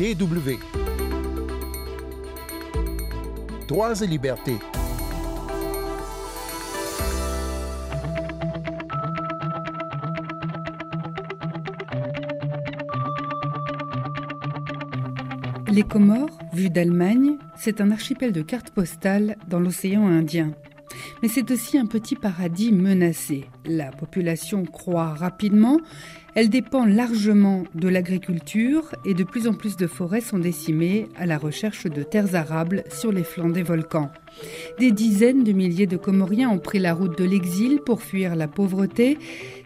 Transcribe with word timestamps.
DW. 0.00 0.56
Droits 3.68 4.00
et 4.00 4.06
libertés. 4.06 4.56
Les 15.70 15.82
Comores, 15.82 16.30
vus 16.54 16.70
d'Allemagne, 16.70 17.36
c'est 17.58 17.82
un 17.82 17.90
archipel 17.90 18.32
de 18.32 18.40
cartes 18.40 18.70
postales 18.70 19.36
dans 19.48 19.60
l'océan 19.60 20.06
Indien. 20.06 20.54
Mais 21.22 21.28
c'est 21.28 21.50
aussi 21.50 21.76
un 21.76 21.84
petit 21.84 22.16
paradis 22.16 22.72
menacé. 22.72 23.44
La 23.66 23.90
population 23.90 24.64
croît 24.64 25.12
rapidement, 25.12 25.78
elle 26.34 26.48
dépend 26.48 26.84
largement 26.84 27.64
de 27.74 27.88
l'agriculture 27.88 28.94
et 29.04 29.14
de 29.14 29.24
plus 29.24 29.48
en 29.48 29.54
plus 29.54 29.76
de 29.76 29.86
forêts 29.86 30.20
sont 30.20 30.38
décimées 30.38 31.08
à 31.16 31.26
la 31.26 31.38
recherche 31.38 31.86
de 31.86 32.02
terres 32.02 32.34
arables 32.34 32.84
sur 32.90 33.12
les 33.12 33.24
flancs 33.24 33.50
des 33.50 33.62
volcans. 33.62 34.10
Des 34.78 34.92
dizaines 34.92 35.44
de 35.44 35.52
milliers 35.52 35.86
de 35.86 35.96
Comoriens 35.96 36.50
ont 36.50 36.58
pris 36.58 36.78
la 36.78 36.94
route 36.94 37.18
de 37.18 37.24
l'exil 37.24 37.80
pour 37.80 38.02
fuir 38.02 38.36
la 38.36 38.46
pauvreté. 38.48 39.18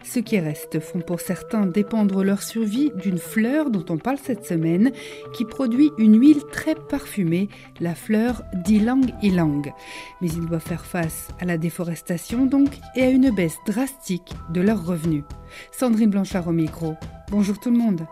Ceux 0.03 0.21
qui 0.21 0.39
restent 0.39 0.79
font 0.79 1.01
pour 1.01 1.21
certains 1.21 1.65
dépendre 1.65 2.23
leur 2.23 2.41
survie 2.41 2.91
d'une 3.01 3.17
fleur 3.17 3.69
dont 3.69 3.85
on 3.89 3.97
parle 3.97 4.17
cette 4.17 4.45
semaine, 4.45 4.91
qui 5.33 5.45
produit 5.45 5.91
une 5.97 6.19
huile 6.19 6.43
très 6.51 6.75
parfumée, 6.75 7.49
la 7.79 7.95
fleur 7.95 8.41
d'Ilang 8.53 9.05
Ilang. 9.21 9.61
Mais 10.21 10.27
ils 10.29 10.45
doivent 10.45 10.61
faire 10.61 10.85
face 10.85 11.29
à 11.39 11.45
la 11.45 11.57
déforestation 11.57 12.45
donc 12.45 12.69
et 12.95 13.03
à 13.03 13.09
une 13.09 13.33
baisse 13.33 13.57
drastique 13.67 14.33
de 14.49 14.61
leurs 14.61 14.85
revenus. 14.85 15.23
Sandrine 15.71 16.09
Blanchard 16.09 16.47
Bonjour 17.31 17.59
tout 17.59 17.69
le 17.69 17.77
monde. 17.77 18.05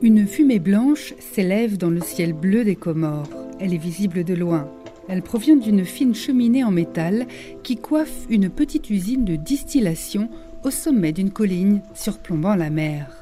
Une 0.00 0.26
fumée 0.26 0.58
blanche 0.58 1.14
s'élève 1.18 1.76
dans 1.76 1.90
le 1.90 2.00
ciel 2.00 2.32
bleu 2.32 2.64
des 2.64 2.76
Comores. 2.76 3.28
Elle 3.58 3.74
est 3.74 3.78
visible 3.78 4.22
de 4.22 4.34
loin. 4.34 4.68
Elle 5.08 5.22
provient 5.22 5.56
d'une 5.56 5.84
fine 5.84 6.14
cheminée 6.14 6.62
en 6.62 6.70
métal 6.70 7.26
qui 7.64 7.76
coiffe 7.76 8.26
une 8.30 8.48
petite 8.48 8.90
usine 8.90 9.24
de 9.24 9.36
distillation 9.36 10.28
au 10.64 10.70
sommet 10.70 11.12
d'une 11.12 11.30
colline 11.30 11.82
surplombant 11.94 12.54
la 12.54 12.70
mer. 12.70 13.21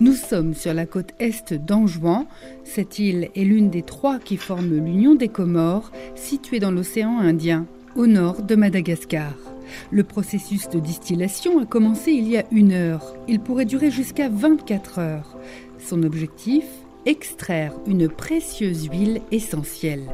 Nous 0.00 0.14
sommes 0.14 0.54
sur 0.54 0.74
la 0.74 0.86
côte 0.86 1.12
est 1.18 1.52
d'Anjouan. 1.54 2.26
Cette 2.64 2.98
île 2.98 3.30
est 3.34 3.44
l'une 3.44 3.70
des 3.70 3.82
trois 3.82 4.18
qui 4.18 4.36
forment 4.36 4.84
l'Union 4.84 5.14
des 5.14 5.28
Comores, 5.28 5.92
située 6.14 6.60
dans 6.60 6.70
l'océan 6.70 7.18
Indien, 7.18 7.66
au 7.96 8.06
nord 8.06 8.42
de 8.42 8.54
Madagascar. 8.54 9.34
Le 9.90 10.04
processus 10.04 10.68
de 10.68 10.80
distillation 10.80 11.58
a 11.58 11.66
commencé 11.66 12.12
il 12.12 12.28
y 12.28 12.36
a 12.36 12.44
une 12.50 12.72
heure. 12.72 13.14
Il 13.28 13.40
pourrait 13.40 13.64
durer 13.64 13.90
jusqu'à 13.90 14.28
24 14.28 14.98
heures. 14.98 15.38
Son 15.78 16.02
objectif 16.02 16.64
Extraire 17.04 17.74
une 17.88 18.08
précieuse 18.08 18.86
huile 18.86 19.22
essentielle. 19.32 20.08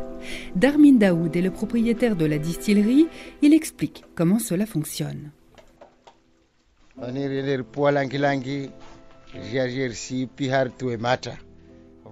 Darmin 0.57 0.95
Daoud 0.95 1.37
est 1.37 1.43
le 1.43 1.51
propriétaire 1.51 2.17
de 2.17 2.25
la 2.25 2.39
distillerie. 2.39 3.09
Il 3.43 3.53
explique 3.53 4.05
comment 4.15 4.39
cela 4.39 4.65
fonctionne. 4.65 5.31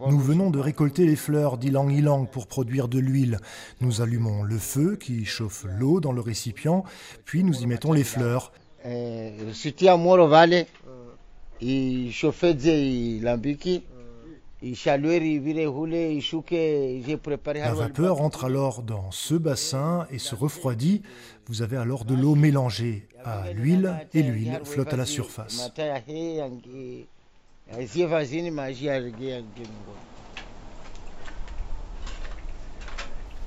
Nous 0.09 0.19
venons 0.19 0.51
de 0.51 0.59
récolter 0.59 1.07
les 1.07 1.17
fleurs 1.17 1.57
d'Ilang 1.57 1.89
Ilang 1.89 2.27
pour 2.27 2.47
produire 2.47 2.89
de 2.89 2.99
l'huile. 2.99 3.39
Nous 3.81 4.03
allumons 4.03 4.43
le 4.43 4.59
feu 4.59 4.97
qui 4.97 5.25
chauffe 5.25 5.65
l'eau 5.79 6.01
dans 6.01 6.13
le 6.13 6.21
récipient, 6.21 6.85
puis 7.25 7.45
nous 7.45 7.63
y 7.63 7.67
mettons 7.67 7.93
les 7.93 8.05
fleurs. 8.05 8.53
La 8.83 9.31
vapeur 17.75 18.21
entre 18.21 18.45
alors 18.45 18.83
dans 18.83 19.11
ce 19.11 19.35
bassin 19.35 20.07
et 20.11 20.19
se 20.19 20.35
refroidit. 20.35 21.03
Vous 21.47 21.63
avez 21.63 21.77
alors 21.77 22.05
de 22.05 22.15
l'eau 22.15 22.35
mélangée 22.35 23.07
à 23.25 23.53
l'huile 23.53 23.95
et 24.15 24.23
l'huile 24.23 24.61
flotte 24.65 24.93
à 24.93 24.97
la 24.97 25.07
surface. 25.07 25.71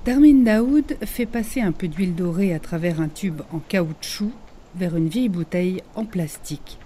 Darmin 0.05 0.43
Daoud 0.43 0.97
fait 1.05 1.25
passer 1.25 1.61
un 1.61 1.71
peu 1.71 1.87
d'huile 1.87 2.15
dorée 2.15 2.53
à 2.53 2.59
travers 2.59 2.99
un 2.99 3.07
tube 3.07 3.41
en 3.53 3.59
caoutchouc 3.59 4.31
vers 4.75 4.97
une 4.97 5.07
vieille 5.07 5.29
bouteille 5.29 5.81
en 5.95 6.03
plastique. 6.03 6.79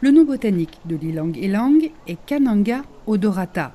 Le 0.00 0.10
nom 0.10 0.24
botanique 0.24 0.78
de 0.86 0.96
l'ilang 0.96 1.32
ilang 1.36 1.90
est 2.06 2.18
Cananga 2.24 2.82
odorata. 3.06 3.74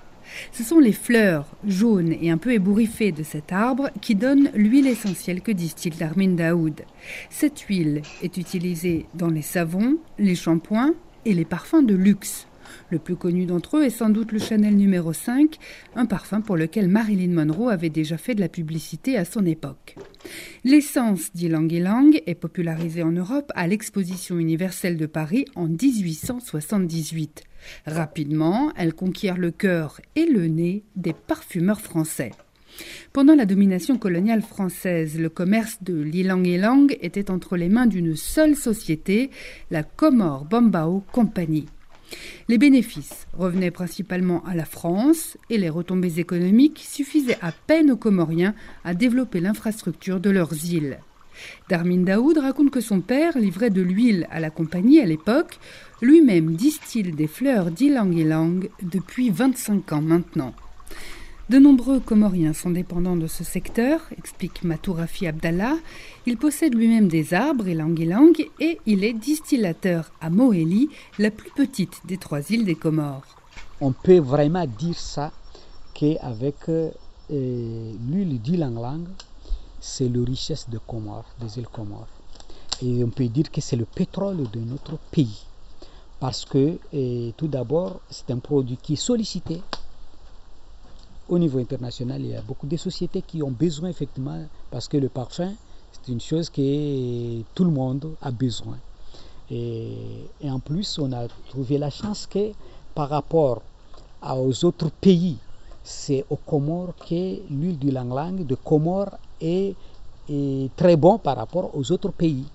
Ce 0.52 0.64
sont 0.64 0.80
les 0.80 0.92
fleurs 0.92 1.46
jaunes 1.68 2.16
et 2.20 2.32
un 2.32 2.38
peu 2.38 2.54
ébouriffées 2.54 3.12
de 3.12 3.24
cet 3.24 3.52
arbre 3.52 3.92
qui 4.02 4.16
donnent 4.16 4.50
l'huile 4.56 4.88
essentielle 4.88 5.42
que 5.42 5.52
distille 5.52 5.92
Darmin 5.92 6.34
Daoud. 6.34 6.82
Cette 7.30 7.60
huile 7.62 8.02
est 8.24 8.38
utilisée 8.38 9.06
dans 9.14 9.30
les 9.30 9.44
savons, 9.44 9.98
les 10.18 10.36
shampoings 10.36 10.96
et 11.26 11.34
les 11.34 11.46
parfums 11.46 11.86
de 11.86 11.94
luxe. 11.94 12.49
Le 12.90 13.00
plus 13.00 13.16
connu 13.16 13.46
d'entre 13.46 13.78
eux 13.78 13.84
est 13.84 13.90
sans 13.90 14.10
doute 14.10 14.32
le 14.32 14.40
Chanel 14.40 14.76
numéro 14.76 15.14
5, 15.14 15.58
un 15.96 16.06
parfum 16.06 16.42
pour 16.42 16.58
lequel 16.58 16.88
Marilyn 16.88 17.34
Monroe 17.34 17.70
avait 17.70 17.90
déjà 17.90 18.18
fait 18.18 18.36
de 18.36 18.40
la 18.40 18.50
publicité 18.50 19.18
à 19.18 19.26
son 19.26 19.46
époque. 19.46 19.96
L'essence 20.64 21.32
d'Ilang 21.34 21.72
Ilang 21.72 22.12
est 22.26 22.36
popularisée 22.36 23.04
en 23.04 23.12
Europe 23.12 23.52
à 23.56 23.68
l'exposition 23.68 24.40
universelle 24.40 24.98
de 24.98 25.06
Paris 25.06 25.46
en 25.56 25.68
1878. 25.68 27.44
Rapidement, 27.86 28.72
elle 28.76 28.94
conquiert 28.94 29.38
le 29.38 29.52
cœur 29.52 30.00
et 30.16 30.26
le 30.26 30.48
nez 30.48 30.84
des 30.96 31.14
parfumeurs 31.14 31.82
français. 31.82 32.32
Pendant 33.14 33.36
la 33.36 33.46
domination 33.46 33.98
coloniale 33.98 34.42
française, 34.42 35.20
le 35.20 35.30
commerce 35.30 35.80
de 35.82 36.00
l'Ilang 36.00 36.44
Ilang 36.46 36.88
était 37.02 37.32
entre 37.32 37.58
les 37.58 37.70
mains 37.70 37.88
d'une 37.88 38.16
seule 38.16 38.56
société, 38.56 39.30
la 39.72 39.84
Comore 39.84 40.46
Bombao 40.46 41.04
Company. 41.12 41.66
Les 42.48 42.58
bénéfices 42.58 43.28
revenaient 43.34 43.72
principalement 43.72 44.44
à 44.46 44.56
la 44.56 44.66
France 44.66 45.38
et 45.50 45.58
les 45.58 45.70
retombées 45.70 46.20
économiques 46.20 46.84
suffisaient 46.86 47.38
à 47.42 47.52
peine 47.52 47.92
aux 47.92 47.98
Comoriens 47.98 48.56
à 48.84 48.94
développer 48.94 49.40
l'infrastructure 49.40 50.20
de 50.20 50.30
leurs 50.30 50.66
îles. 50.66 51.00
Darmin 51.70 52.04
Daoud 52.04 52.38
raconte 52.38 52.72
que 52.72 52.82
son 52.82 53.02
père 53.02 53.38
livrait 53.38 53.70
de 53.70 53.82
l'huile 53.82 54.28
à 54.32 54.40
la 54.40 54.50
compagnie 54.50 55.00
à 55.00 55.06
l'époque, 55.06 55.60
lui-même 56.02 56.56
distille 56.56 57.12
des 57.12 57.28
fleurs 57.28 57.72
d'Ilang 57.72 58.12
Ilang 58.12 58.62
depuis 58.82 59.30
25 59.30 59.94
ans 59.94 60.02
maintenant. 60.02 60.54
De 61.50 61.58
nombreux 61.58 62.00
Comoriens 62.00 62.54
sont 62.54 62.70
dépendants 62.70 63.16
de 63.16 63.26
ce 63.26 63.44
secteur, 63.44 64.02
explique 64.20 64.64
Matourafi 64.64 65.26
Abdallah. 65.26 65.78
Il 66.28 66.38
possède 66.38 66.76
lui-même 66.76 67.08
des 67.08 67.34
arbres 67.34 67.68
et 67.68 67.72
ilang 67.72 68.36
et 68.60 68.78
il 68.86 69.04
est 69.04 69.14
distillateur 69.14 70.12
à 70.22 70.30
Moélie, 70.30 70.90
la 71.18 71.32
plus 71.32 71.50
petite 71.50 72.06
des 72.06 72.18
trois 72.18 72.52
îles 72.52 72.66
des 72.66 72.76
Comores. 72.76 73.26
On 73.82 73.94
peut 73.94 74.20
vraiment 74.20 74.68
dire 74.68 75.00
ça 75.00 75.32
qu'avec 75.96 76.70
euh, 76.70 76.92
l'huile 77.32 78.40
d'Ilang 78.40 79.08
c'est 79.80 80.08
la 80.08 80.24
richesse 80.24 80.70
de 80.70 80.78
Comores, 80.78 81.34
des 81.42 81.58
îles 81.58 81.68
Comores. 81.68 82.14
Et 82.84 83.04
on 83.04 83.10
peut 83.10 83.28
dire 83.28 83.50
que 83.50 83.60
c'est 83.60 83.76
le 83.76 83.86
pétrole 83.86 84.48
de 84.52 84.60
notre 84.60 85.00
pays. 85.10 85.48
Parce 86.20 86.46
que 86.46 86.78
tout 87.38 87.48
d'abord, 87.48 88.02
c'est 88.12 88.30
un 88.30 88.38
produit 88.38 88.78
qui 88.78 88.94
est 88.94 88.98
sollicité 88.98 89.64
au 91.30 91.38
niveau 91.38 91.60
international, 91.60 92.22
il 92.22 92.32
y 92.32 92.36
a 92.36 92.42
beaucoup 92.42 92.68
de 92.68 92.76
sociétés 92.76 93.22
qui 93.22 93.42
ont 93.44 93.52
besoin 93.52 93.90
effectivement, 93.90 94.44
parce 94.72 94.88
que 94.88 94.98
le 94.98 95.10
parfum, 95.10 95.54
c'est 95.92 96.12
une 96.12 96.20
chose 96.20 96.50
que 96.50 97.42
tout 97.54 97.64
le 97.64 97.72
monde 97.72 98.16
a 98.22 98.32
besoin. 98.32 98.78
Et, 99.52 100.28
en 100.44 100.60
plus, 100.60 101.00
on 101.00 101.12
a 101.12 101.28
trouvé 101.50 101.78
la 101.78 101.90
chance 101.90 102.28
que 102.28 102.52
par 102.94 103.10
rapport 103.10 103.62
aux 104.22 104.66
autres 104.66 104.90
pays, 104.90 105.38
c'est 105.84 106.26
aux 106.30 106.36
Comores 106.36 106.96
que 106.96 107.40
l'huile 107.50 107.80
du 107.80 107.90
Lang 107.90 108.46
de 108.46 108.56
Comores 108.56 109.18
est, 109.40 109.76
est, 110.28 110.76
très 110.76 110.96
bon 110.96 111.18
par 111.18 111.38
rapport 111.38 111.76
aux 111.76 111.92
autres 111.92 112.12
pays. 112.12 112.46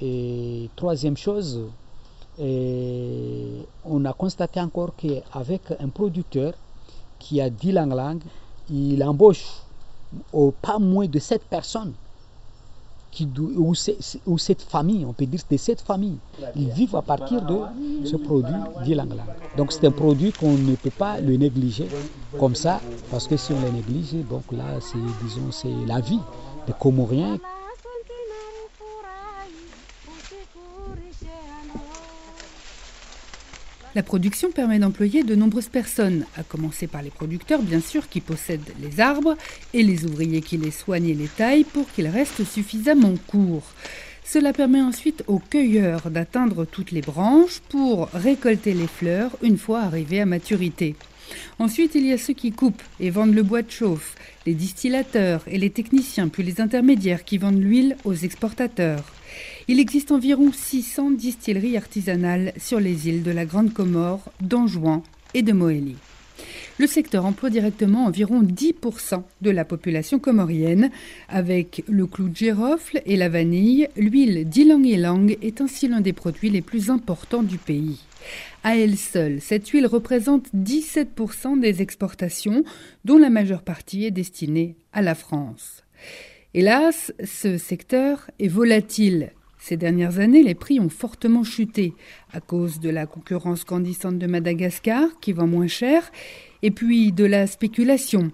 Et 0.00 0.70
troisième 0.76 1.16
chose, 1.16 1.60
on 2.38 4.04
a 4.04 4.12
constaté 4.12 4.60
encore 4.60 4.94
qu'avec 4.96 5.62
un 5.78 5.88
producteur, 5.88 6.54
qui 7.18 7.40
a 7.40 7.50
dit 7.50 7.72
lang 7.72 8.18
il 8.70 9.02
embauche 9.04 9.46
au 10.32 10.50
pas 10.50 10.78
moins 10.78 11.06
de 11.06 11.18
7 11.18 11.44
personnes 11.44 11.92
qui, 13.16 13.26
où, 13.38 13.72
où, 14.26 14.38
cette 14.38 14.62
famille, 14.62 15.06
on 15.06 15.14
peut 15.14 15.24
dire 15.24 15.40
de 15.50 15.56
cette 15.56 15.80
famille, 15.80 16.18
ils 16.54 16.68
vivent 16.68 16.96
à 16.96 17.02
partir 17.02 17.40
de 17.46 17.56
ce 18.04 18.16
produit 18.16 18.52
d'Ilang 18.84 19.08
Donc 19.56 19.72
c'est 19.72 19.86
un 19.86 19.90
produit 19.90 20.32
qu'on 20.32 20.58
ne 20.58 20.74
peut 20.74 20.90
pas 20.90 21.18
le 21.20 21.36
négliger 21.36 21.88
comme 22.38 22.54
ça, 22.54 22.82
parce 23.10 23.26
que 23.26 23.36
si 23.38 23.52
on 23.54 23.60
le 23.60 23.70
néglige, 23.70 24.12
donc 24.28 24.44
là, 24.52 24.80
c'est, 24.80 24.98
disons, 25.24 25.50
c'est 25.50 25.72
la 25.86 26.00
vie 26.00 26.20
des 26.66 26.74
Comoriens. 26.78 27.38
La 33.96 34.02
production 34.02 34.50
permet 34.50 34.78
d'employer 34.78 35.22
de 35.22 35.34
nombreuses 35.34 35.70
personnes, 35.70 36.26
à 36.36 36.42
commencer 36.42 36.86
par 36.86 37.00
les 37.00 37.08
producteurs 37.08 37.62
bien 37.62 37.80
sûr 37.80 38.10
qui 38.10 38.20
possèdent 38.20 38.74
les 38.82 39.00
arbres 39.00 39.38
et 39.72 39.82
les 39.82 40.04
ouvriers 40.04 40.42
qui 40.42 40.58
les 40.58 40.70
soignent 40.70 41.08
et 41.08 41.14
les 41.14 41.28
taillent 41.28 41.64
pour 41.64 41.90
qu'ils 41.90 42.08
restent 42.08 42.44
suffisamment 42.44 43.14
courts. 43.26 43.72
Cela 44.22 44.52
permet 44.52 44.82
ensuite 44.82 45.24
aux 45.28 45.38
cueilleurs 45.38 46.10
d'atteindre 46.10 46.66
toutes 46.66 46.90
les 46.90 47.00
branches 47.00 47.60
pour 47.70 48.10
récolter 48.12 48.74
les 48.74 48.86
fleurs 48.86 49.30
une 49.40 49.56
fois 49.56 49.80
arrivées 49.80 50.20
à 50.20 50.26
maturité. 50.26 50.94
Ensuite, 51.58 51.94
il 51.94 52.04
y 52.04 52.12
a 52.12 52.18
ceux 52.18 52.34
qui 52.34 52.52
coupent 52.52 52.82
et 53.00 53.08
vendent 53.08 53.34
le 53.34 53.42
bois 53.42 53.62
de 53.62 53.70
chauffe, 53.70 54.14
les 54.44 54.52
distillateurs 54.52 55.42
et 55.46 55.56
les 55.56 55.70
techniciens, 55.70 56.28
puis 56.28 56.42
les 56.42 56.60
intermédiaires 56.60 57.24
qui 57.24 57.38
vendent 57.38 57.62
l'huile 57.62 57.96
aux 58.04 58.12
exportateurs. 58.12 59.15
Il 59.68 59.80
existe 59.80 60.12
environ 60.12 60.52
600 60.52 61.12
distilleries 61.12 61.76
artisanales 61.76 62.52
sur 62.56 62.80
les 62.80 63.08
îles 63.08 63.22
de 63.22 63.30
la 63.30 63.44
Grande 63.44 63.72
Comore, 63.72 64.32
d'Anjouan 64.40 65.02
et 65.34 65.42
de 65.42 65.52
Moélie. 65.52 65.96
Le 66.78 66.86
secteur 66.86 67.24
emploie 67.24 67.48
directement 67.48 68.04
environ 68.04 68.42
10% 68.42 69.22
de 69.40 69.50
la 69.50 69.64
population 69.64 70.18
comorienne. 70.18 70.90
Avec 71.28 71.82
le 71.88 72.06
clou 72.06 72.28
de 72.28 72.36
girofle 72.36 73.00
et 73.06 73.16
la 73.16 73.30
vanille, 73.30 73.88
l'huile 73.96 74.46
d'ylang-ylang 74.46 75.38
est 75.40 75.62
ainsi 75.62 75.88
l'un 75.88 76.02
des 76.02 76.12
produits 76.12 76.50
les 76.50 76.60
plus 76.60 76.90
importants 76.90 77.42
du 77.42 77.56
pays. 77.56 78.00
À 78.62 78.76
elle 78.76 78.96
seule, 78.96 79.40
cette 79.40 79.68
huile 79.68 79.86
représente 79.86 80.48
17% 80.54 81.58
des 81.60 81.80
exportations, 81.80 82.64
dont 83.04 83.18
la 83.18 83.30
majeure 83.30 83.62
partie 83.62 84.04
est 84.04 84.10
destinée 84.10 84.76
à 84.92 85.00
la 85.00 85.14
France. 85.14 85.82
Hélas, 86.58 87.12
ce 87.22 87.58
secteur 87.58 88.30
est 88.38 88.48
volatile. 88.48 89.32
Ces 89.58 89.76
dernières 89.76 90.20
années, 90.20 90.42
les 90.42 90.54
prix 90.54 90.80
ont 90.80 90.88
fortement 90.88 91.44
chuté 91.44 91.92
à 92.32 92.40
cause 92.40 92.80
de 92.80 92.88
la 92.88 93.04
concurrence 93.04 93.66
grandissante 93.66 94.18
de 94.18 94.26
Madagascar, 94.26 95.20
qui 95.20 95.34
vend 95.34 95.46
moins 95.46 95.66
cher, 95.66 96.10
et 96.62 96.70
puis 96.70 97.12
de 97.12 97.26
la 97.26 97.46
spéculation. 97.46 98.32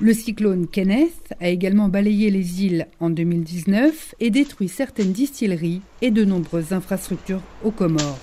Le 0.00 0.14
cyclone 0.14 0.66
Kenneth 0.66 1.34
a 1.40 1.50
également 1.50 1.90
balayé 1.90 2.30
les 2.30 2.64
îles 2.64 2.86
en 3.00 3.10
2019 3.10 4.14
et 4.18 4.30
détruit 4.30 4.68
certaines 4.68 5.12
distilleries 5.12 5.82
et 6.00 6.10
de 6.10 6.24
nombreuses 6.24 6.72
infrastructures 6.72 7.42
aux 7.64 7.70
Comores. 7.70 8.18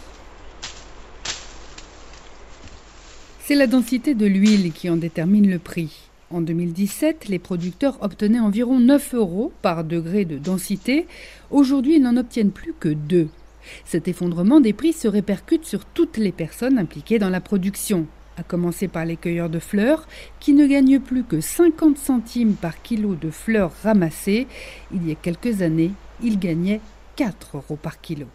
C'est 3.41 3.53
la 3.53 3.67
densité 3.67 4.15
de 4.15 4.25
l'huile 4.25 4.71
qui 4.71 4.89
en 4.89 4.97
détermine 4.97 5.51
le 5.51 5.59
prix. 5.59 6.08
En 6.31 6.41
2017, 6.41 7.27
les 7.27 7.39
producteurs 7.39 7.97
obtenaient 8.03 8.39
environ 8.39 8.79
9 8.79 9.15
euros 9.15 9.51
par 9.63 9.83
degré 9.83 10.25
de 10.25 10.37
densité. 10.37 11.07
Aujourd'hui, 11.49 11.95
ils 11.95 12.03
n'en 12.03 12.17
obtiennent 12.17 12.51
plus 12.51 12.73
que 12.79 12.89
2. 12.89 13.29
Cet 13.83 14.07
effondrement 14.07 14.59
des 14.59 14.73
prix 14.73 14.93
se 14.93 15.07
répercute 15.07 15.65
sur 15.65 15.85
toutes 15.85 16.17
les 16.17 16.31
personnes 16.31 16.77
impliquées 16.77 17.17
dans 17.17 17.31
la 17.31 17.41
production, 17.41 18.05
à 18.37 18.43
commencer 18.43 18.87
par 18.87 19.05
les 19.05 19.17
cueilleurs 19.17 19.49
de 19.49 19.57
fleurs, 19.57 20.07
qui 20.39 20.53
ne 20.53 20.67
gagnent 20.67 20.99
plus 20.99 21.23
que 21.23 21.41
50 21.41 21.97
centimes 21.97 22.53
par 22.53 22.79
kilo 22.83 23.15
de 23.15 23.31
fleurs 23.31 23.73
ramassées. 23.81 24.45
Il 24.93 25.07
y 25.07 25.11
a 25.11 25.15
quelques 25.15 25.63
années, 25.63 25.93
ils 26.21 26.37
gagnaient 26.37 26.81
4 27.15 27.57
euros 27.57 27.75
par 27.75 28.01
kilo. 28.01 28.27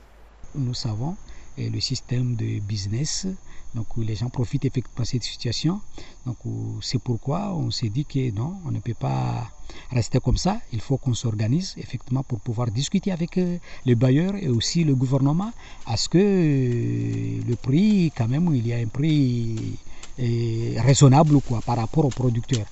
Nous 0.56 0.74
savons 0.74 1.14
le 1.56 1.78
système 1.78 2.34
de 2.34 2.58
business 2.58 3.28
donc 3.74 3.86
les 3.96 4.14
gens 4.14 4.28
profitent 4.28 4.64
effectivement 4.64 5.02
de 5.02 5.08
cette 5.08 5.24
situation. 5.24 5.80
Donc 6.26 6.36
c'est 6.80 7.00
pourquoi 7.00 7.54
on 7.54 7.70
s'est 7.70 7.88
dit 7.88 8.04
que 8.04 8.30
non, 8.30 8.54
on 8.64 8.70
ne 8.70 8.78
peut 8.78 8.94
pas 8.94 9.50
rester 9.90 10.20
comme 10.20 10.36
ça. 10.36 10.60
Il 10.72 10.80
faut 10.80 10.96
qu'on 10.96 11.14
s'organise 11.14 11.74
effectivement 11.78 12.22
pour 12.22 12.40
pouvoir 12.40 12.70
discuter 12.70 13.12
avec 13.12 13.38
euh, 13.38 13.58
les 13.84 13.94
bailleurs 13.94 14.34
et 14.36 14.48
aussi 14.48 14.84
le 14.84 14.94
gouvernement 14.94 15.52
à 15.86 15.96
ce 15.96 16.08
que 16.08 16.18
euh, 16.18 17.40
le 17.46 17.56
prix, 17.56 18.12
quand 18.16 18.28
même, 18.28 18.50
il 18.54 18.66
y 18.66 18.72
a 18.72 18.76
un 18.76 18.86
prix 18.86 19.56
euh, 20.20 20.74
raisonnable 20.78 21.40
quoi, 21.40 21.60
par 21.64 21.76
rapport 21.76 22.04
aux 22.04 22.10
producteurs. 22.10 22.66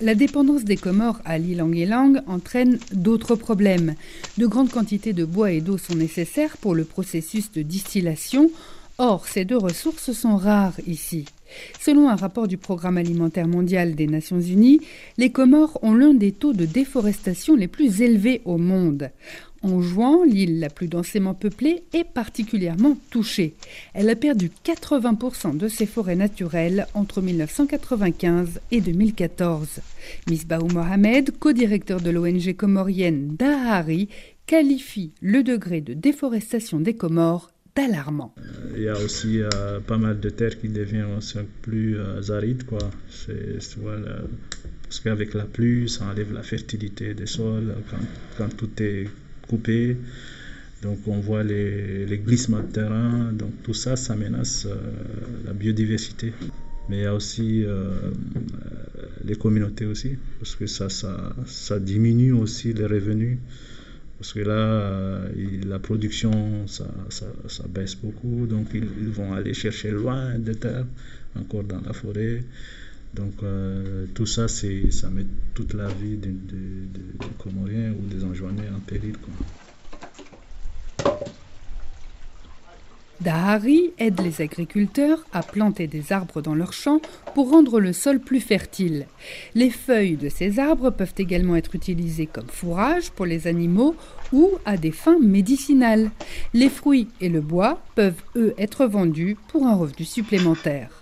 La 0.00 0.14
dépendance 0.14 0.62
des 0.62 0.76
Comores 0.76 1.20
à 1.24 1.38
l'ilang 1.38 2.22
entraîne 2.28 2.78
d'autres 2.92 3.34
problèmes. 3.34 3.96
De 4.36 4.46
grandes 4.46 4.70
quantités 4.70 5.12
de 5.12 5.24
bois 5.24 5.50
et 5.50 5.60
d'eau 5.60 5.76
sont 5.76 5.96
nécessaires 5.96 6.56
pour 6.56 6.76
le 6.76 6.84
processus 6.84 7.50
de 7.50 7.62
distillation. 7.62 8.48
Or, 9.00 9.28
ces 9.28 9.44
deux 9.44 9.56
ressources 9.56 10.10
sont 10.10 10.36
rares 10.36 10.80
ici. 10.84 11.24
Selon 11.80 12.08
un 12.08 12.16
rapport 12.16 12.48
du 12.48 12.56
Programme 12.56 12.98
alimentaire 12.98 13.46
mondial 13.46 13.94
des 13.94 14.08
Nations 14.08 14.40
Unies, 14.40 14.80
les 15.18 15.30
Comores 15.30 15.78
ont 15.82 15.94
l'un 15.94 16.14
des 16.14 16.32
taux 16.32 16.52
de 16.52 16.66
déforestation 16.66 17.54
les 17.54 17.68
plus 17.68 18.02
élevés 18.02 18.42
au 18.44 18.56
monde. 18.56 19.10
En 19.62 19.80
juin, 19.80 20.26
l'île 20.26 20.58
la 20.58 20.68
plus 20.68 20.88
densément 20.88 21.34
peuplée 21.34 21.84
est 21.92 22.02
particulièrement 22.02 22.96
touchée. 23.10 23.54
Elle 23.94 24.10
a 24.10 24.16
perdu 24.16 24.50
80% 24.64 25.56
de 25.56 25.68
ses 25.68 25.86
forêts 25.86 26.16
naturelles 26.16 26.88
entre 26.94 27.22
1995 27.22 28.60
et 28.72 28.80
2014. 28.80 29.78
Misbahou 30.28 30.66
Mohamed, 30.72 31.38
co-directeur 31.38 32.00
de 32.00 32.10
l'ONG 32.10 32.52
comorienne 32.56 33.36
Dahari, 33.36 34.08
qualifie 34.46 35.12
le 35.20 35.44
degré 35.44 35.80
de 35.80 35.94
déforestation 35.94 36.80
des 36.80 36.94
Comores 36.94 37.50
Il 38.76 38.82
y 38.82 38.88
a 38.88 38.98
aussi 38.98 39.40
euh, 39.40 39.78
pas 39.78 39.98
mal 39.98 40.18
de 40.18 40.30
terres 40.30 40.58
qui 40.58 40.68
deviennent 40.68 41.20
plus 41.62 41.96
euh, 41.96 42.20
arides. 42.30 42.64
Quoi. 42.64 42.78
parce 44.82 45.00
qu'avec 45.00 45.34
la 45.34 45.44
pluie, 45.44 45.88
ça 45.88 46.06
enlève 46.06 46.32
la 46.32 46.42
fertilité 46.42 47.14
des 47.14 47.26
sols 47.26 47.74
quand, 48.36 48.48
tout 48.56 48.70
est 48.82 49.08
coupé. 49.48 49.96
Donc 50.82 50.98
on 51.06 51.20
voit 51.20 51.44
les, 51.44 52.20
glissements 52.24 52.62
de 52.62 52.72
terrain. 52.72 53.32
Donc 53.32 53.52
tout 53.62 53.74
ça, 53.74 53.94
ça 53.94 54.16
menace 54.16 54.66
euh, 54.66 54.74
la 55.46 55.52
biodiversité. 55.52 56.32
Mais 56.88 56.98
il 56.98 57.02
y 57.02 57.06
a 57.06 57.14
aussi 57.14 57.64
les 59.22 59.36
communautés 59.36 59.84
aussi, 59.84 60.16
parce 60.38 60.56
que 60.56 60.66
ça, 60.66 60.88
ça 60.88 61.78
diminue 61.78 62.32
aussi 62.32 62.72
les 62.72 62.86
revenus. 62.86 63.36
Parce 64.18 64.32
que 64.32 64.40
là, 64.40 64.52
euh, 64.52 65.28
la 65.66 65.78
production, 65.78 66.66
ça, 66.66 66.86
baisse 67.68 67.94
beaucoup. 67.94 68.46
Donc, 68.46 68.68
ils, 68.74 69.10
vont 69.10 69.32
aller 69.32 69.54
chercher 69.54 69.92
loin 69.92 70.38
de 70.38 70.52
terre, 70.54 70.86
encore 71.36 71.62
dans 71.62 71.80
la 71.80 71.92
forêt. 71.92 72.42
Donc, 73.14 73.34
euh, 73.42 74.06
tout 74.14 74.26
ça, 74.26 74.48
ça 74.48 75.10
met 75.10 75.26
toute 75.54 75.72
la 75.74 75.86
vie 75.88 76.16
des 76.16 76.34
Comoriens 77.38 77.92
ou 77.92 78.06
des 78.12 78.24
Anjouanais 78.24 78.68
en 78.74 78.80
péril. 78.80 79.14
Dahari 83.20 83.90
aide 83.98 84.20
les 84.20 84.40
agriculteurs 84.40 85.24
à 85.32 85.42
planter 85.42 85.88
des 85.88 86.12
arbres 86.12 86.40
dans 86.40 86.54
leurs 86.54 86.72
champs 86.72 87.00
pour 87.34 87.50
rendre 87.50 87.80
le 87.80 87.92
sol 87.92 88.20
plus 88.20 88.40
fertile. 88.40 89.06
Les 89.54 89.70
feuilles 89.70 90.16
de 90.16 90.28
ces 90.28 90.60
arbres 90.60 90.90
peuvent 90.90 91.14
également 91.18 91.56
être 91.56 91.74
utilisées 91.74 92.26
comme 92.26 92.48
fourrage 92.48 93.10
pour 93.10 93.26
les 93.26 93.48
animaux 93.48 93.96
ou 94.32 94.52
à 94.64 94.76
des 94.76 94.92
fins 94.92 95.18
médicinales. 95.18 96.10
Les 96.54 96.68
fruits 96.68 97.08
et 97.20 97.28
le 97.28 97.40
bois 97.40 97.80
peuvent, 97.96 98.22
eux, 98.36 98.54
être 98.56 98.86
vendus 98.86 99.36
pour 99.48 99.66
un 99.66 99.74
revenu 99.74 100.04
supplémentaire. 100.04 100.97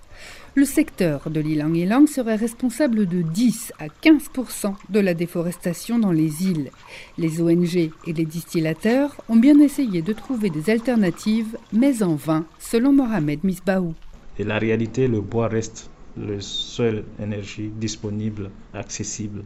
Le 0.58 0.64
secteur 0.64 1.28
de 1.28 1.38
l'ilang-ilang 1.38 2.06
serait 2.06 2.34
responsable 2.34 3.04
de 3.04 3.20
10 3.20 3.74
à 3.78 3.88
15% 3.88 4.72
de 4.88 5.00
la 5.00 5.12
déforestation 5.12 5.98
dans 5.98 6.12
les 6.12 6.46
îles. 6.46 6.70
Les 7.18 7.42
ONG 7.42 7.76
et 7.76 8.12
les 8.14 8.24
distillateurs 8.24 9.22
ont 9.28 9.36
bien 9.36 9.60
essayé 9.60 10.00
de 10.00 10.14
trouver 10.14 10.48
des 10.48 10.70
alternatives, 10.70 11.58
mais 11.74 12.02
en 12.02 12.14
vain, 12.14 12.46
selon 12.58 12.94
Mohamed 12.94 13.44
Misbaou. 13.44 13.92
Et 14.38 14.44
la 14.44 14.58
réalité, 14.58 15.08
le 15.08 15.20
bois 15.20 15.48
reste 15.48 15.90
la 16.16 16.40
seule 16.40 17.04
énergie 17.22 17.68
disponible, 17.68 18.50
accessible. 18.72 19.44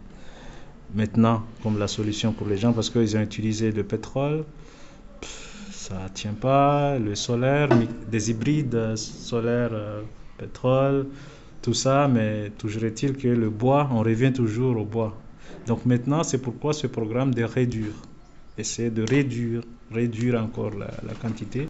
Maintenant, 0.94 1.42
comme 1.64 1.80
la 1.80 1.88
solution 1.88 2.32
pour 2.32 2.46
les 2.46 2.56
gens, 2.56 2.72
parce 2.72 2.88
qu'ils 2.88 3.16
ont 3.16 3.22
utilisé 3.22 3.72
le 3.72 3.82
pétrole, 3.82 4.44
ça 5.72 6.04
ne 6.04 6.08
tient 6.10 6.34
pas, 6.34 7.00
le 7.00 7.16
solaire, 7.16 7.68
des 8.08 8.30
hybrides 8.30 8.94
solaires 8.94 9.70
euh, 9.72 10.02
pétrole, 10.40 11.06
tout 11.62 11.74
ça, 11.74 12.08
mais 12.08 12.50
toujours 12.58 12.84
est-il 12.84 13.16
que 13.16 13.28
le 13.28 13.50
bois, 13.50 13.88
on 13.92 14.00
revient 14.00 14.32
toujours 14.32 14.76
au 14.76 14.84
bois. 14.84 15.16
Donc 15.66 15.84
maintenant, 15.84 16.22
c'est 16.22 16.38
pourquoi 16.38 16.72
ce 16.72 16.86
programme 16.86 17.34
de 17.34 17.44
réduire, 17.44 17.92
essayer 18.56 18.90
de 18.90 19.02
réduire, 19.02 19.62
réduire 19.92 20.42
encore 20.42 20.70
la, 20.70 20.90
la 21.06 21.14
quantité. 21.14 21.68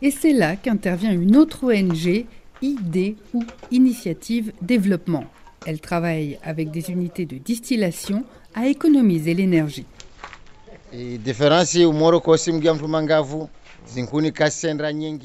Et 0.00 0.10
c'est 0.10 0.32
là 0.32 0.56
qu'intervient 0.56 1.12
une 1.12 1.36
autre 1.36 1.64
ONG, 1.64 2.26
ID 2.62 3.16
ou 3.34 3.44
Initiative 3.70 4.52
Développement. 4.62 5.24
Elle 5.66 5.80
travaille 5.80 6.38
avec 6.42 6.70
des 6.70 6.90
unités 6.90 7.26
de 7.26 7.38
distillation 7.38 8.24
à 8.54 8.66
économiser 8.66 9.34
l'énergie. 9.34 9.86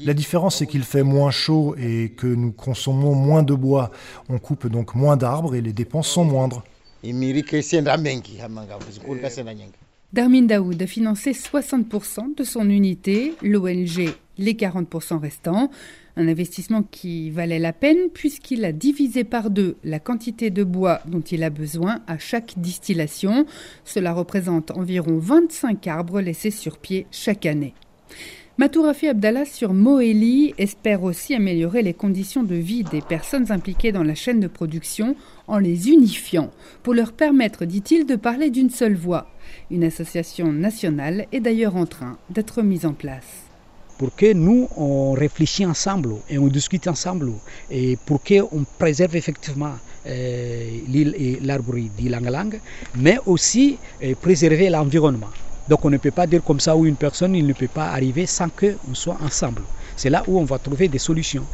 La 0.04 0.14
différence, 0.14 0.56
c'est 0.56 0.66
qu'il 0.66 0.82
fait 0.82 1.02
moins 1.02 1.30
chaud 1.30 1.74
et 1.78 2.10
que 2.16 2.26
nous 2.26 2.52
consommons 2.52 3.14
moins 3.14 3.42
de 3.42 3.54
bois. 3.54 3.90
On 4.28 4.38
coupe 4.38 4.66
donc 4.66 4.94
moins 4.94 5.16
d'arbres 5.16 5.54
et 5.54 5.60
les 5.60 5.72
dépenses 5.72 6.08
sont 6.08 6.24
moindres. 6.24 6.64
Darmin 10.12 10.42
Daoud 10.42 10.80
a 10.82 10.86
financé 10.86 11.32
60% 11.32 12.34
de 12.34 12.44
son 12.44 12.68
unité, 12.70 13.34
l'ONG 13.42 14.14
les 14.38 14.54
40% 14.54 15.18
restants. 15.18 15.70
Un 16.16 16.26
investissement 16.26 16.82
qui 16.82 17.30
valait 17.30 17.58
la 17.58 17.72
peine 17.72 18.08
puisqu'il 18.12 18.64
a 18.64 18.72
divisé 18.72 19.24
par 19.24 19.50
deux 19.50 19.76
la 19.84 20.00
quantité 20.00 20.50
de 20.50 20.64
bois 20.64 21.00
dont 21.06 21.20
il 21.20 21.42
a 21.44 21.50
besoin 21.50 22.00
à 22.06 22.18
chaque 22.18 22.54
distillation. 22.56 23.46
Cela 23.84 24.12
représente 24.12 24.70
environ 24.72 25.18
25 25.18 25.86
arbres 25.86 26.20
laissés 26.20 26.50
sur 26.50 26.78
pied 26.78 27.06
chaque 27.10 27.46
année. 27.46 27.74
Matourafi 28.58 29.06
Abdallah 29.06 29.44
sur 29.44 29.72
Moeli 29.72 30.52
espère 30.58 31.04
aussi 31.04 31.32
améliorer 31.32 31.80
les 31.80 31.94
conditions 31.94 32.42
de 32.42 32.56
vie 32.56 32.82
des 32.82 33.00
personnes 33.00 33.52
impliquées 33.52 33.92
dans 33.92 34.02
la 34.02 34.16
chaîne 34.16 34.40
de 34.40 34.48
production 34.48 35.14
en 35.46 35.58
les 35.58 35.90
unifiant, 35.90 36.50
pour 36.82 36.92
leur 36.92 37.12
permettre, 37.12 37.66
dit-il, 37.66 38.04
de 38.04 38.16
parler 38.16 38.50
d'une 38.50 38.70
seule 38.70 38.96
voix. 38.96 39.28
Une 39.70 39.84
association 39.84 40.52
nationale 40.52 41.28
est 41.30 41.38
d'ailleurs 41.38 41.76
en 41.76 41.86
train 41.86 42.18
d'être 42.30 42.62
mise 42.62 42.84
en 42.84 42.94
place 42.94 43.44
pour 43.96 44.14
que 44.14 44.32
nous, 44.32 44.68
on 44.76 45.12
réfléchisse 45.12 45.66
ensemble 45.66 46.14
et 46.30 46.38
on 46.38 46.46
discute 46.46 46.86
ensemble 46.86 47.32
et 47.68 47.96
pour 48.06 48.22
qu'on 48.22 48.64
préserve 48.78 49.16
effectivement 49.16 49.74
euh, 50.06 50.70
l'île 50.86 51.16
et 51.18 51.40
l'arbre 51.42 51.74
d'Ilang 51.96 52.60
mais 52.96 53.18
aussi 53.26 53.76
euh, 54.04 54.14
préserver 54.14 54.70
l'environnement. 54.70 55.30
Donc 55.68 55.84
on 55.84 55.90
ne 55.90 55.98
peut 55.98 56.10
pas 56.10 56.26
dire 56.26 56.42
comme 56.42 56.60
ça 56.60 56.76
où 56.76 56.86
une 56.86 56.96
personne 56.96 57.34
il 57.34 57.46
ne 57.46 57.52
peut 57.52 57.68
pas 57.68 57.88
arriver 57.88 58.26
sans 58.26 58.48
qu'on 58.48 58.94
soit 58.94 59.18
ensemble. 59.24 59.62
C'est 59.96 60.10
là 60.10 60.22
où 60.26 60.38
on 60.38 60.44
va 60.44 60.58
trouver 60.58 60.88
des 60.88 60.98
solutions. 60.98 61.44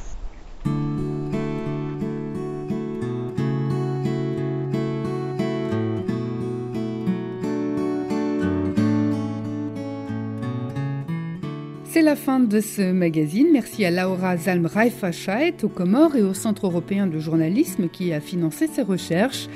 C'est 11.95 12.03
la 12.03 12.17
fin 12.17 12.41
de 12.41 12.61
ce 12.61 12.91
magazine. 12.91 13.47
Merci 13.53 13.85
à 13.85 13.91
Laura 13.93 14.37
Zalm 14.37 14.67
Raifachat 14.67 15.63
au 15.63 15.69
Comores 15.69 16.17
et 16.17 16.23
au 16.23 16.35
Centre 16.35 16.67
européen 16.67 17.07
de 17.07 17.21
journalisme 17.21 17.89
qui 17.89 18.13
a 18.13 18.21
financé 18.21 18.67
ces 18.67 18.83
recherches. 18.83 19.47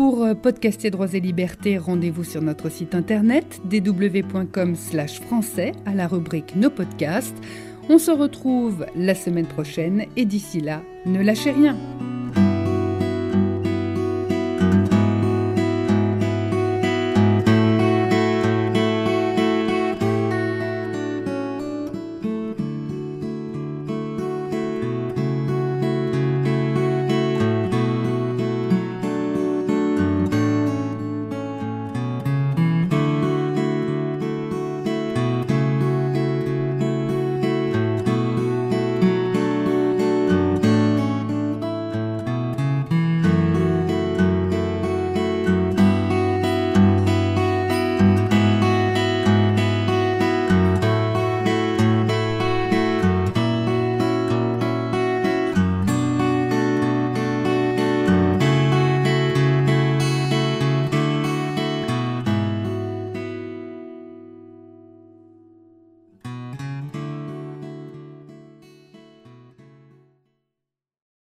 Pour 0.00 0.24
euh, 0.24 0.32
podcaster 0.32 0.90
Droits 0.90 1.12
et 1.12 1.20
Libertés, 1.20 1.76
rendez-vous 1.76 2.24
sur 2.24 2.40
notre 2.40 2.70
site 2.70 2.94
internet 2.94 3.60
dw.com/français 3.66 5.72
à 5.84 5.94
la 5.94 6.08
rubrique 6.08 6.56
Nos 6.56 6.70
podcasts. 6.70 7.36
On 7.90 7.98
se 7.98 8.10
retrouve 8.10 8.86
la 8.96 9.14
semaine 9.14 9.44
prochaine 9.44 10.06
et 10.16 10.24
d'ici 10.24 10.62
là, 10.62 10.80
ne 11.04 11.22
lâchez 11.22 11.50
rien. 11.50 11.76